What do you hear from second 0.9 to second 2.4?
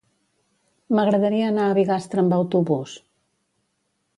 M'agradaria anar a Bigastre amb